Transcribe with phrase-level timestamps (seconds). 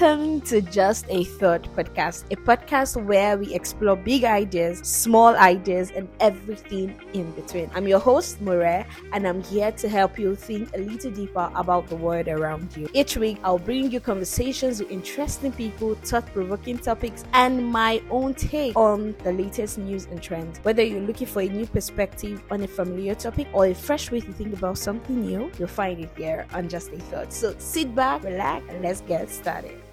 [0.00, 5.90] Welcome to Just a Thought podcast, a podcast where we explore big ideas, small ideas,
[5.90, 7.68] and everything in between.
[7.74, 11.88] I'm your host, Mure, and I'm here to help you think a little deeper about
[11.88, 12.88] the world around you.
[12.92, 18.34] Each week, I'll bring you conversations with interesting people, thought provoking topics, and my own
[18.34, 20.60] take on the latest news and trends.
[20.62, 24.20] Whether you're looking for a new perspective on a familiar topic or a fresh way
[24.20, 27.32] to think about something new, you'll find it here on Just a Thought.
[27.32, 29.87] So sit back, relax, and let's get started.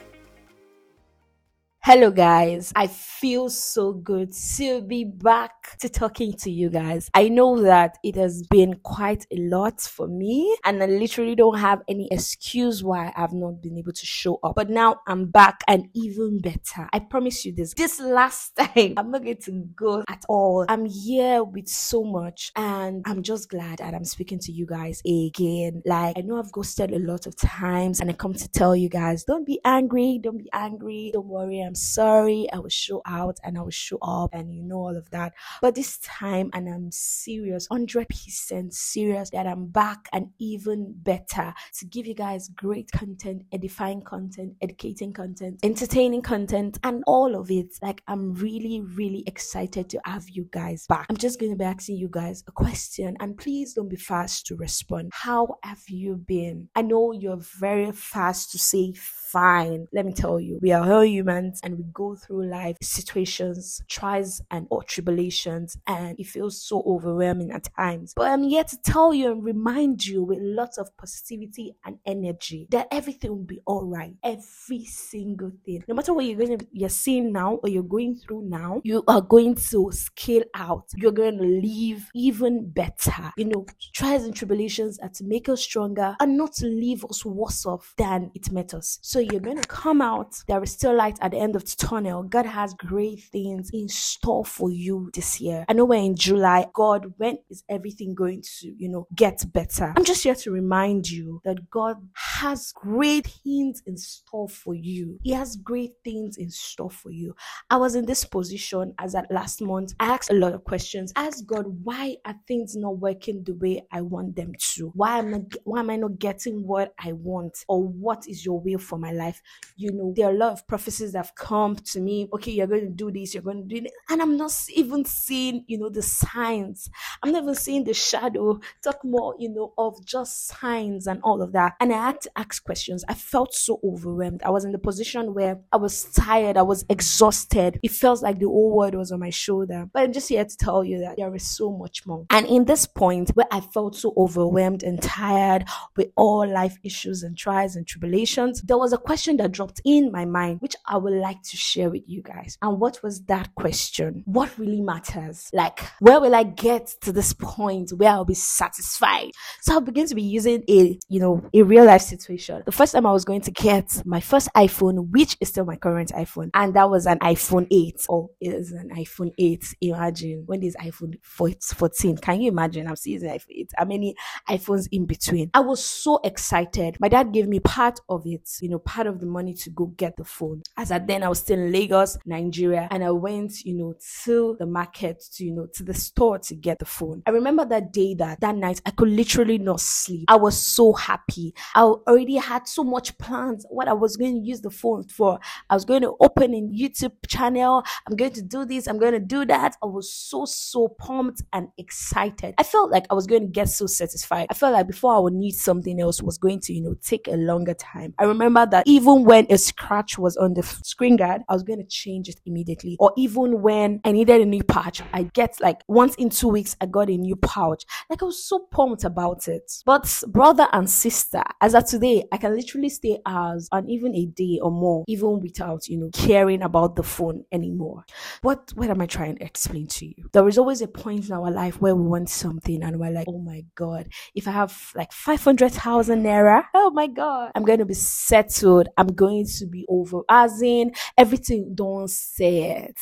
[1.88, 2.74] Hello, guys.
[2.76, 7.12] I feel so good to be back to talking to you guys.
[7.14, 11.60] I know that it has been quite a lot for me, and I literally don't
[11.60, 14.56] have any excuse why I've not been able to show up.
[14.56, 16.90] But now I'm back and even better.
[16.92, 17.76] I promise you this.
[17.76, 20.66] This last time, I'm not going to go at all.
[20.68, 25.04] I'm here with so much, and I'm just glad that I'm speaking to you guys
[25.06, 25.84] again.
[25.86, 28.90] Like, I know I've ghosted a lot of times, and I come to tell you
[28.90, 31.62] guys don't be angry, don't be angry, don't worry.
[31.62, 32.48] I'm sorry.
[32.52, 35.34] I will show out and I will show up and you know all of that.
[35.62, 41.86] But this time, and I'm serious, 100% serious that I'm back and even better to
[41.86, 47.74] give you guys great content, edifying content, educating content, entertaining content, and all of it.
[47.82, 51.06] Like, I'm really, really excited to have you guys back.
[51.10, 54.46] I'm just going to be asking you guys a question and please don't be fast
[54.48, 55.12] to respond.
[55.14, 56.70] How have you been?
[56.76, 59.88] I know you're very fast to say fine.
[59.92, 64.42] Let me tell you, we are all humans and we go through life situations, trials
[64.52, 68.14] and or tribulations, and it feels so overwhelming at times.
[68.16, 72.68] But I'm here to tell you and remind you with lots of positivity and energy
[72.70, 74.14] that everything will be all right.
[74.24, 78.16] Every single thing, no matter what you're going to you're seeing now or you're going
[78.16, 80.86] through now, you are going to scale out.
[80.96, 83.32] You're going to live even better.
[83.38, 87.26] You know, trials and tribulations are to make us stronger and not to leave us
[87.26, 89.00] worse off than it met us.
[89.02, 90.36] So you're going to come out.
[90.48, 92.24] There is still light at the end of the tunnel.
[92.24, 95.66] God has great things in store for you this year.
[95.68, 96.68] I know we're in July.
[96.74, 99.94] God, when is everything going to, you know, get better?
[99.98, 105.20] I'm just here to remind you that God has great things in store for you.
[105.24, 107.36] He has great things in store for you.
[107.70, 109.94] I was in this position as at last month.
[110.00, 111.12] I asked a lot of questions.
[111.16, 114.92] I asked God, why are things not working the way I want them to?
[114.96, 117.66] Why am I why am I not getting what I want?
[117.68, 119.42] Or what is your will for my life?
[119.76, 122.28] You know, there are a lot of prophecies that have come to me.
[122.34, 123.92] Okay, you're going to do this, you're going to do it.
[124.10, 126.90] And I'm not even seeing, you know, the signs.
[127.22, 128.60] I'm not even seeing the shadow.
[128.84, 131.74] Talk more, you know, of just signs and all of that.
[131.80, 133.04] And I had to ask questions.
[133.08, 134.42] I felt so overwhelmed.
[134.44, 137.80] I was in the position where I was tired, I was exhausted.
[137.84, 139.90] It felt like the whole world was on my shoulder.
[139.94, 142.26] But I'm just here to tell you that there is so much more.
[142.30, 147.24] And in this point where I felt so overwhelmed and tired with all life issues
[147.24, 150.98] and trials and tribulations, there was a question that dropped in my mind, which I
[150.98, 152.58] would like to share with you guys.
[152.62, 154.22] And what was that question?
[154.26, 155.50] What really matters?
[155.54, 159.32] Like, where will I get to this point where I'll be satisfied?
[159.62, 162.62] So I began to be using a, you know, a real life situation.
[162.66, 165.78] The first time I was going to get my first iPhone, which is still my
[165.78, 168.06] current iPhone, and that was an iPhone 8.
[168.08, 169.76] Oh, it is an iPhone 8.
[169.82, 172.18] Imagine when this iPhone 14.
[172.18, 172.88] Can you imagine?
[172.88, 173.72] I'm seeing iPhone 8.
[173.78, 174.16] How many
[174.48, 175.50] iPhones in between?
[175.56, 176.98] I was so excited.
[177.00, 179.88] My dad gave me part of it, you know, part of the money to go
[179.88, 180.62] get the phone.
[180.78, 184.56] As at then, I was still in Lagos, Nigeria, and I went, you know, to
[184.60, 187.22] the market, to, you know, to the store to get the phone.
[187.26, 190.26] I remember that day that, that night, I could literally not sleep.
[190.28, 191.54] I was so happy.
[191.76, 195.40] I already had so much plans, what I was going to use the phone for.
[195.70, 197.84] I was going to open a YouTube channel.
[198.08, 198.88] I'm going to do this.
[198.88, 199.76] I'm going to do that.
[199.82, 202.56] I was so, so pumped and excited.
[202.58, 204.48] I felt like I was going to get so satisfied.
[204.50, 207.28] I felt like before I would need something else was going to, you know, take
[207.28, 208.14] a longer time.
[208.20, 211.80] I remember that even when a scratch was on the screen guard, I was going
[211.80, 212.98] to change it immediately.
[213.00, 216.76] Or even when I needed a new pouch, I get like once in two weeks,
[216.82, 217.86] I got a new pouch.
[218.10, 219.72] Like I was so pumped about it.
[219.86, 224.26] But brother and sister, as of today, I can literally stay hours and even a
[224.26, 228.04] day or more, even without, you know, caring about the phone anymore.
[228.42, 230.30] What, what am I trying to explain to you?
[230.34, 233.28] There is always a point in our life where we want something and we're like,
[233.28, 237.86] oh my God, if I have like 500,000 naira, oh my God, I'm going to
[237.86, 238.88] be settled.
[238.98, 240.22] I'm going to be over.
[240.30, 242.98] As in, everything don't say it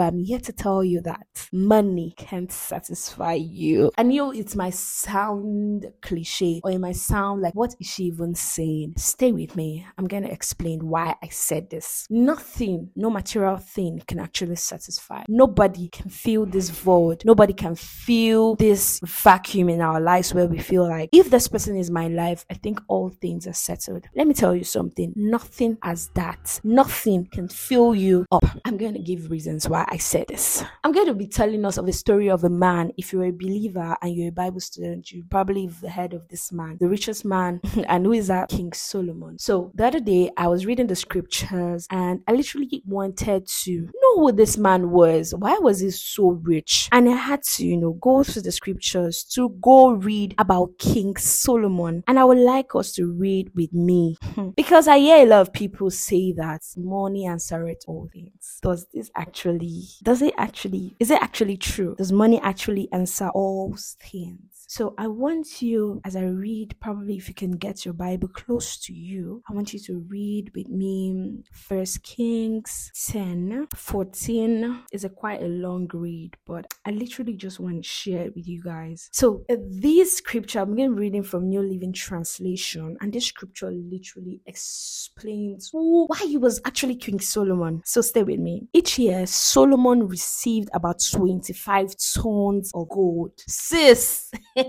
[0.00, 3.90] but I'm here to tell you that money can't satisfy you.
[3.98, 8.34] I know it might sound cliche or it might sound like, what is she even
[8.34, 8.94] saying?
[8.96, 9.84] Stay with me.
[9.98, 12.06] I'm going to explain why I said this.
[12.08, 15.24] Nothing, no material thing can actually satisfy.
[15.28, 17.22] Nobody can fill this void.
[17.26, 21.76] Nobody can fill this vacuum in our lives where we feel like, if this person
[21.76, 24.06] is my life, I think all things are settled.
[24.16, 25.12] Let me tell you something.
[25.14, 26.58] Nothing as that.
[26.64, 28.46] Nothing can fill you up.
[28.64, 30.64] I'm going to give reasons why I said this.
[30.84, 32.92] I'm going to be telling us of the story of a man.
[32.96, 36.52] If you're a believer and you're a Bible student, you probably have heard of this
[36.52, 38.50] man, the richest man, and who is that?
[38.50, 39.36] King Solomon.
[39.40, 44.20] So the other day, I was reading the scriptures and I literally wanted to know
[44.20, 45.34] who this man was.
[45.34, 46.88] Why was he so rich?
[46.92, 51.16] And I had to, you know, go through the scriptures to go read about King
[51.16, 52.04] Solomon.
[52.06, 54.50] And I would like us to read with me hmm.
[54.50, 58.58] because I hear a lot of people say that money answereth all things.
[58.62, 59.66] Does this actually,
[60.02, 61.94] does it actually, is it actually true?
[61.96, 64.59] Does money actually answer all things?
[64.70, 68.76] So I want you, as I read, probably if you can get your Bible close
[68.82, 74.84] to you, I want you to read with me First Kings 10, 14.
[74.92, 78.46] It's a quite a long read, but I literally just want to share it with
[78.46, 79.08] you guys.
[79.10, 83.72] So uh, this scripture, I'm going to reading from New Living Translation, and this scripture
[83.72, 87.82] literally explains who, why he was actually King Solomon.
[87.84, 88.68] So stay with me.
[88.72, 93.32] Each year, Solomon received about 25 tons of gold.
[93.48, 94.30] Sis!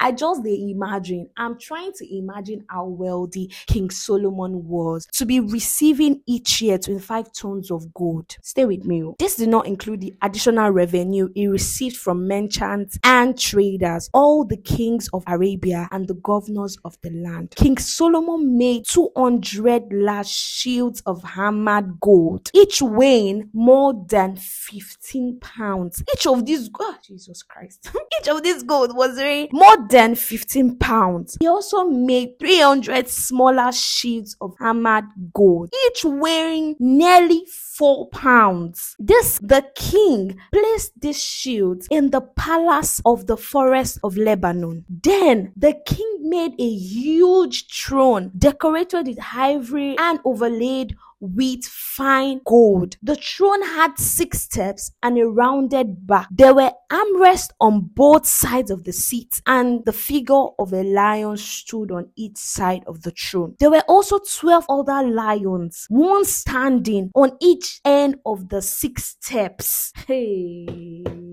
[0.00, 1.28] I just they imagine.
[1.36, 7.32] I'm trying to imagine how wealthy King Solomon was to be receiving each year 25
[7.32, 8.36] tons of gold.
[8.42, 9.04] Stay with me.
[9.04, 9.16] Oh.
[9.18, 14.56] This did not include the additional revenue he received from merchants and traders, all the
[14.56, 17.54] kings of Arabia and the governors of the land.
[17.56, 26.02] King Solomon made 200 large shields of hammered gold, each weighing more than 15 pounds.
[26.14, 30.76] Each of these, oh, Jesus Christ, each of these gold was weighing more than 15
[30.78, 31.36] pounds.
[31.40, 35.04] He also made 300 smaller sheets of hammered
[35.34, 37.44] gold, each weighing nearly
[37.80, 38.94] four pounds.
[38.98, 44.84] This, the king placed these shields in the palace of the forest of Lebanon.
[44.88, 52.96] Then the king made a huge throne decorated with ivory and overlaid with fine gold.
[53.02, 56.28] The throne had six steps and a rounded back.
[56.30, 61.36] There were armrests on both sides of the seat, and the figure of a lion
[61.36, 63.56] stood on each side of the throne.
[63.58, 69.92] There were also 12 other lions, one standing on each end of the six steps.
[70.06, 71.29] Hey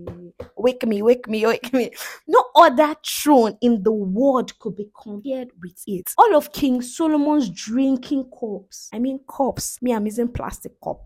[0.57, 1.91] wake me, wake me, wake me.
[2.27, 6.13] No other throne in the world could be compared with it.
[6.17, 11.01] All of King Solomon's drinking cups, I mean cups, me, I'm using plastic cup.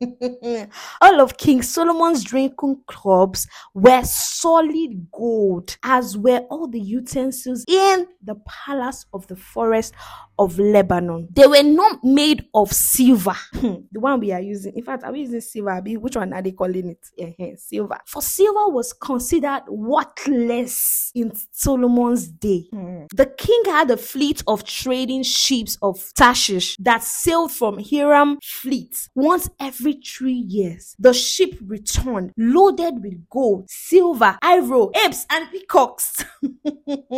[1.00, 8.06] all of King Solomon's drinking cups were solid gold, as were all the utensils in
[8.22, 9.94] the palace of the forest
[10.38, 11.28] of Lebanon.
[11.32, 13.36] They were not made of silver.
[13.54, 14.74] Hmm, the one we are using.
[14.76, 15.80] In fact, are we using silver?
[15.80, 17.58] Which one are they calling it?
[17.58, 17.98] Silver.
[18.06, 22.68] For silver was considered worthless in Solomon's day.
[22.72, 23.06] Hmm.
[23.12, 29.08] The king had a fleet of trading ships of Tarshish that sailed from Hiram fleet
[29.16, 30.94] once every three years.
[30.96, 36.24] The ship returned loaded with gold, silver, ivory, apes, and peacocks.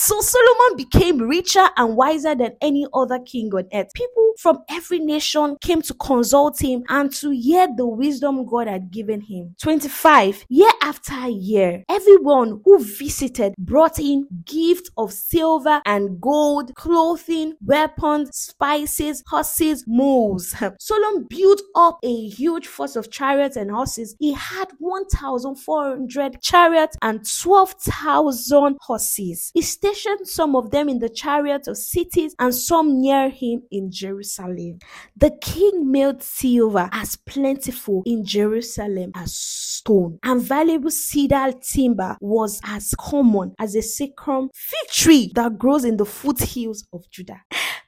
[0.00, 3.92] so Solomon became richer and wiser than any other king on earth.
[3.92, 8.90] People from every nation came to consult him and to hear the wisdom God had
[8.90, 9.54] given him.
[9.60, 10.46] 25.
[10.48, 18.30] Year after year, everyone who visited brought in gifts of silver and gold, clothing, weapons,
[18.32, 20.54] spices, horses, mules.
[20.80, 24.16] Solomon built up a huge force of chariots and horses.
[24.18, 29.50] He had 1,400 chariots and 12,000 horses.
[29.52, 29.60] He
[29.94, 34.78] stationed some of them in the chariots of cities and some near him in Jerusalem.
[35.16, 42.60] The king made silver as plentiful in Jerusalem as stone, and valuable cedar timber was
[42.64, 47.40] as common as a sycamore fig tree that grows in the foothills of Judah.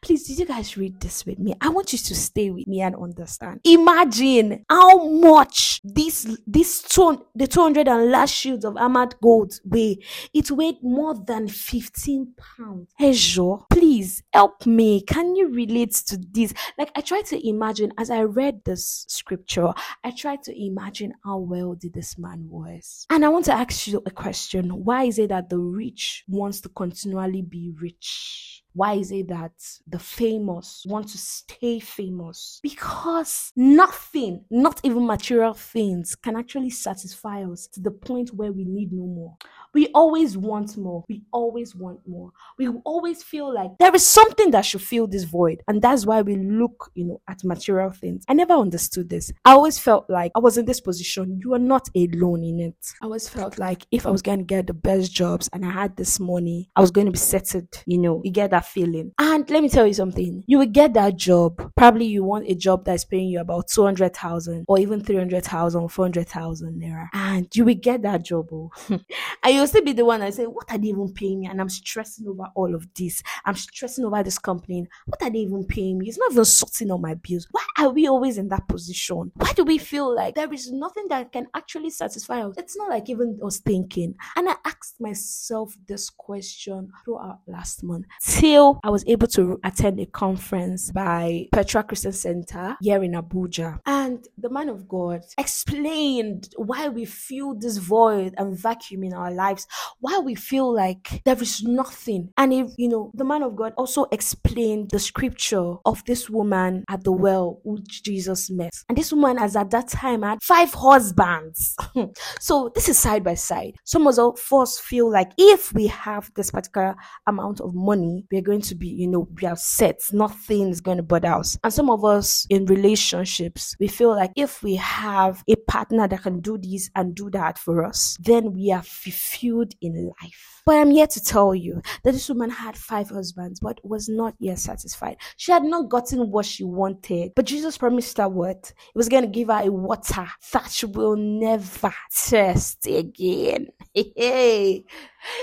[0.03, 1.55] Please, did you guys read this with me?
[1.61, 3.61] I want you to stay with me and understand.
[3.63, 9.99] Imagine how much this this two, the 200 and last shields of armored gold weigh.
[10.35, 12.93] It weighed more than 15 pounds.
[13.13, 15.03] Jo, please help me.
[15.03, 16.53] Can you relate to this?
[16.77, 21.39] Like, I try to imagine as I read this scripture, I try to imagine how
[21.39, 23.07] wealthy this man was.
[23.09, 24.85] And I want to ask you a question.
[24.85, 28.62] Why is it that the rich wants to continually be rich?
[28.75, 29.53] Why is it that
[29.87, 32.61] the famous want to stay famous?
[32.63, 38.65] Because nothing, not even material things, can actually satisfy us to the point where we
[38.65, 39.37] need no more.
[39.75, 41.05] We always want more.
[41.09, 42.31] We always want more.
[42.59, 45.63] We always feel like there is something that should fill this void.
[45.67, 48.25] And that's why we look, you know, at material things.
[48.29, 49.33] I never understood this.
[49.45, 51.41] I always felt like I was in this position.
[51.43, 52.93] You are not alone in it.
[53.01, 55.71] I always felt like if I was going to get the best jobs and I
[55.71, 57.83] had this money, I was going to be settled.
[57.87, 59.13] You know, you get that feeling.
[59.19, 60.45] And let me tell you something.
[60.47, 61.73] You will get that job.
[61.77, 67.09] Probably you want a job that's paying you about 200,000 or even 300,000, 400,000 naira.
[67.13, 68.49] And you will get that job.
[68.53, 68.71] Oh.
[68.89, 71.47] and you'll still be the one that say, what are they even paying me?
[71.47, 73.23] And I'm stressing over all of this.
[73.45, 74.87] I'm stressing over this company.
[75.07, 76.09] What are they even paying me?
[76.09, 77.47] It's not even sorting on my bills.
[77.51, 79.33] Why are we always in that position?
[79.35, 82.55] Why do we feel like there is nothing that can actually satisfy us?
[82.59, 84.15] It's not like even us thinking.
[84.37, 88.07] And I asked myself this question throughout last month
[88.53, 93.79] I was able to attend a conference by Petra Christian Center here in Abuja.
[93.87, 99.31] And the man of God explained why we feel this void and vacuum in our
[99.33, 99.67] lives,
[100.01, 102.31] why we feel like there is nothing.
[102.37, 106.85] And if, you know, the man of God also explained the scripture of this woman
[106.91, 108.75] at the well which Jesus met.
[108.91, 111.75] And this woman, as at that time, had five husbands.
[112.39, 113.77] so this is side by side.
[113.85, 116.95] Some of us feel like if we have this particular
[117.27, 120.01] amount of money, we're going to be, you know, we are set.
[120.13, 121.59] Nothing is going to bother us.
[121.63, 126.23] And some of us in relationships, we feel like if we have a partner that
[126.23, 130.53] can do this and do that for us, then we are fulfilled in life.
[130.65, 134.35] But I'm here to tell you that this woman had five husbands, but was not
[134.39, 135.17] yet satisfied.
[135.37, 137.33] She had not gotten what she wanted.
[137.35, 138.73] But Jesus promised her what?
[138.77, 143.69] He was going to give her a water that she will never thirst again.
[143.95, 144.85] Hey,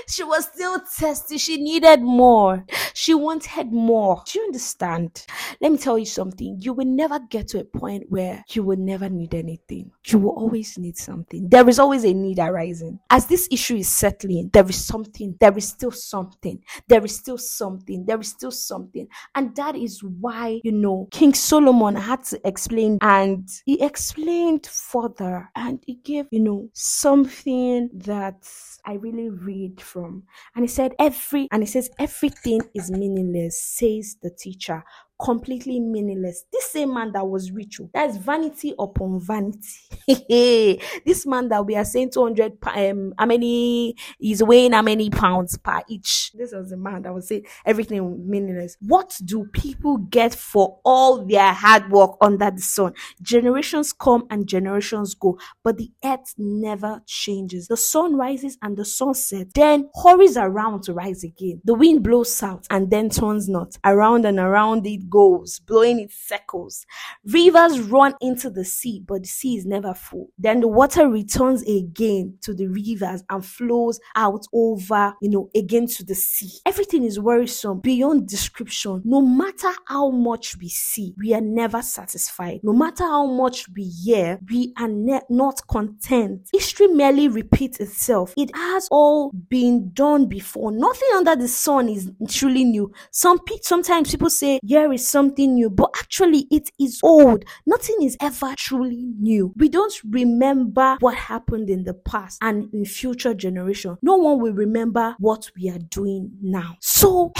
[0.08, 1.38] she was still thirsty.
[1.38, 2.64] She needed more.
[2.94, 4.22] She wanted more.
[4.26, 5.24] Do you understand?
[5.60, 6.56] Let me tell you something.
[6.60, 9.90] You will never get to a point where you will never need anything.
[10.06, 11.48] You will always need something.
[11.48, 12.98] There is always a need arising.
[13.10, 15.36] As this issue is settling, there is something.
[15.40, 16.62] There is still something.
[16.88, 18.04] There is still something.
[18.06, 19.06] There is still something.
[19.34, 25.48] And that is why, you know, King Solomon had to explain and he explained further
[25.54, 28.48] and he gave, you know, something that
[28.84, 30.24] I really read from.
[30.54, 34.82] And he said, every, and he says, everything is meaningless, says the teacher
[35.22, 36.44] completely meaningless.
[36.52, 39.60] This same man that was rich, oh, that is vanity upon vanity.
[41.04, 45.56] this man that we are saying 200, um, how many is weighing how many pounds
[45.58, 46.32] per each.
[46.34, 48.76] This was the man that was saying everything meaningless.
[48.80, 52.94] What do people get for all their hard work under the sun?
[53.22, 57.68] Generations come and generations go, but the earth never changes.
[57.68, 61.60] The sun rises and the sun sets, then hurries around to rise again.
[61.64, 63.78] The wind blows south and then turns north.
[63.84, 66.86] Around and around it goes, blowing its circles.
[67.24, 70.28] Rivers run into the sea, but the sea is never full.
[70.38, 75.86] Then the water returns again to the rivers and flows out over, you know, again
[75.86, 76.50] to the sea.
[76.66, 79.02] Everything is worrisome beyond description.
[79.04, 82.60] No matter how much we see, we are never satisfied.
[82.62, 86.48] No matter how much we hear, we are ne- not content.
[86.52, 88.34] History merely repeats itself.
[88.36, 90.72] It has all been done before.
[90.72, 92.92] Nothing under the sun is truly new.
[93.10, 97.44] Some pe- sometimes people say, "Here is something new, but actually it is old.
[97.66, 99.52] Nothing is ever truly new.
[99.56, 103.96] We don't remember what happened in the past and in future generation.
[104.02, 106.76] No one will remember what we are doing now.
[106.80, 107.32] So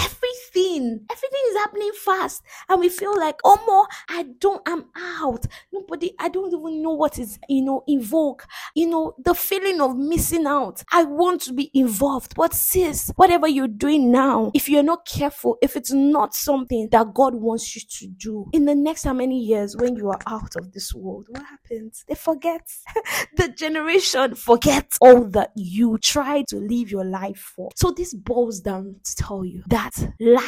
[0.55, 5.45] everything, everything is happening fast, and we feel like, oh more, I don't, I'm out.
[5.71, 8.45] Nobody, I don't even know what is, you know, invoke.
[8.75, 10.83] You know, the feeling of missing out.
[10.91, 15.57] I want to be involved, but sis, whatever you're doing now, if you're not careful,
[15.61, 19.39] if it's not something that God wants you to do in the next how many
[19.39, 22.03] years when you are out of this world, what happens?
[22.07, 22.61] They forget.
[23.35, 27.69] the generation forgets all that you tried to live your life for.
[27.75, 30.40] So this boils down to tell you that life,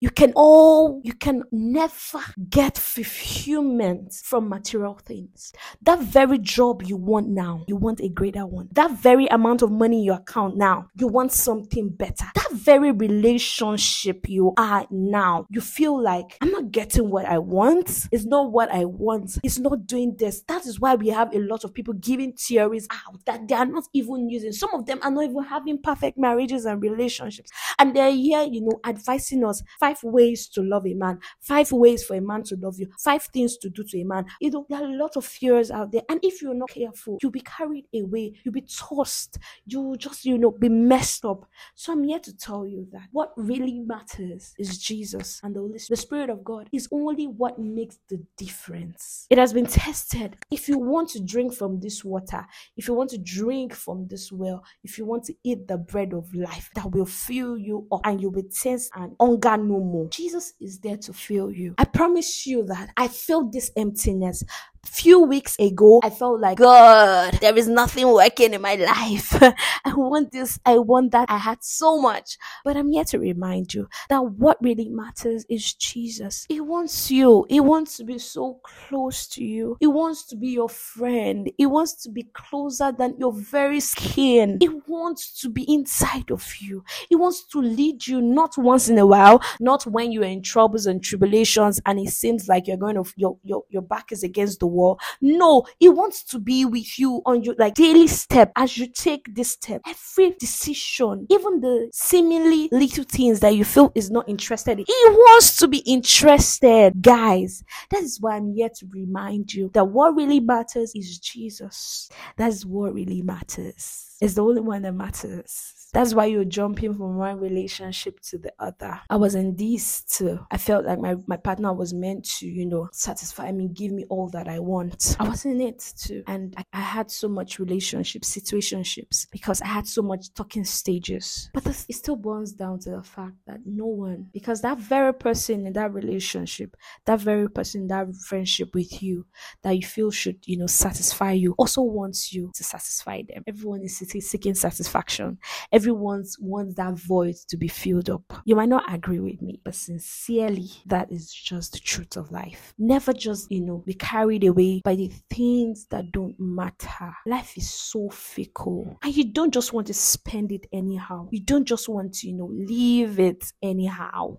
[0.00, 2.20] you can all, you can never
[2.50, 5.52] get fulfillment from material things.
[5.82, 8.68] That very job you want now, you want a greater one.
[8.72, 12.26] That very amount of money in your account now, you want something better.
[12.34, 18.08] That very relationship you are now, you feel like I'm not getting what I want.
[18.12, 19.38] It's not what I want.
[19.42, 20.42] It's not doing this.
[20.48, 23.66] That is why we have a lot of people giving theories out that they are
[23.66, 24.52] not even using.
[24.52, 27.50] Some of them are not even having perfect marriages and relationships.
[27.78, 28.80] And they're here, you know,
[29.18, 32.78] advising us five ways to love a man, five ways for a man to love
[32.78, 34.24] you, five things to do to a man.
[34.40, 36.02] You know, there are a lot of fears out there.
[36.08, 40.38] And if you're not careful, you'll be carried away, you'll be tossed, you'll just, you
[40.38, 41.46] know, be messed up.
[41.74, 45.78] So I'm here to tell you that what really matters is Jesus and the Holy
[45.78, 45.96] Spirit.
[45.96, 49.26] The Spirit of God is only what makes the difference.
[49.30, 50.36] It has been tested.
[50.50, 52.46] If you want to drink from this water,
[52.76, 56.12] if you want to drink from this well, if you want to eat the bread
[56.12, 60.08] of life that will fill you up and you'll be tense and hunger no more,
[60.08, 61.74] Jesus is there to fill you.
[61.78, 64.42] I promise you that I felt this emptiness
[64.88, 69.34] few weeks ago, I felt like, God, there is nothing working in my life.
[69.84, 71.30] I want this, I want that.
[71.30, 72.36] I had so much.
[72.64, 76.46] But I'm here to remind you that what really matters is Jesus.
[76.48, 77.46] He wants you.
[77.48, 79.76] He wants to be so close to you.
[79.80, 81.50] He wants to be your friend.
[81.56, 84.58] He wants to be closer than your very skin.
[84.60, 86.84] He wants to be inside of you.
[87.08, 90.86] He wants to lead you not once in a while, not when you're in troubles
[90.86, 94.60] and tribulations and it seems like you're going to, your, your, your back is against
[94.60, 94.77] the wall.
[95.20, 99.34] No, He wants to be with you on your like daily step as you take
[99.34, 99.82] this step.
[99.86, 105.04] Every decision, even the seemingly little things that you feel is not interested in, He
[105.08, 107.62] wants to be interested, guys.
[107.90, 112.08] That is why I'm here to remind you that what really matters is Jesus.
[112.36, 114.07] That's what really matters.
[114.20, 115.74] It's the only one that matters.
[115.94, 119.00] That's why you're jumping from one relationship to the other.
[119.08, 120.38] I was in this too.
[120.50, 124.04] I felt like my, my partner was meant to, you know, satisfy me, give me
[124.10, 125.16] all that I want.
[125.18, 126.24] I was in it too.
[126.26, 131.48] And I, I had so much relationships, situationships, because I had so much talking stages.
[131.54, 135.14] But this, it still boils down to the fact that no one, because that very
[135.14, 139.24] person in that relationship, that very person in that friendship with you,
[139.62, 143.42] that you feel should, you know, satisfy you, also wants you to satisfy them.
[143.46, 145.38] Everyone is seeking satisfaction
[145.72, 148.42] everyone wants that void to be filled up.
[148.44, 152.74] You might not agree with me, but sincerely, that is just the truth of life.
[152.78, 157.14] Never just, you know, be carried away by the things that don't matter.
[157.26, 161.28] Life is so fickle, and you don't just want to spend it anyhow.
[161.30, 164.38] You don't just want to, you know, leave it anyhow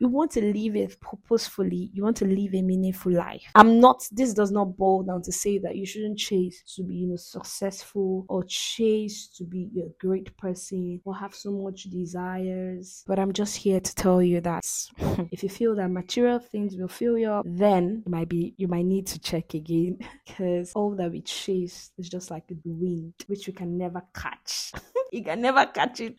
[0.00, 3.44] you want to live it purposefully you want to live a meaningful life.
[3.54, 6.94] I'm not this does not boil down to say that you shouldn't chase to be
[6.96, 13.04] you know successful or chase to be a great person or have so much desires.
[13.06, 14.64] But i'm just here to tell you that
[15.30, 18.68] if you feel that material things will fill you up then it might be you
[18.68, 23.12] might need to check again because all that we chase is just like the wind
[23.26, 24.72] which we can never catch.
[25.12, 26.14] You can never catch it.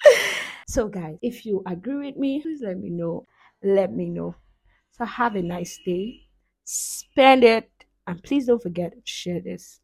[0.67, 3.25] So guys if you agree with me please let me know
[3.63, 4.35] let me know.
[4.91, 6.27] So have a nice day.
[6.63, 7.69] Spend it.
[8.07, 9.79] And please don't forget to share this.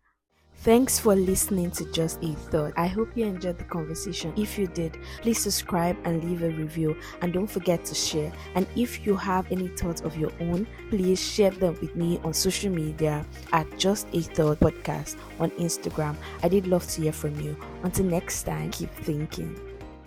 [0.61, 2.73] Thanks for listening to Just a Thought.
[2.75, 4.33] I hope you enjoyed the conversation.
[4.35, 6.97] If you did, please subscribe and leave a review.
[7.21, 8.33] And don't forget to share.
[8.55, 12.33] And if you have any thoughts of your own, please share them with me on
[12.33, 16.15] social media at Just a Thought Podcast on Instagram.
[16.41, 17.55] I did love to hear from you.
[17.83, 19.66] Until next time, keep thinking.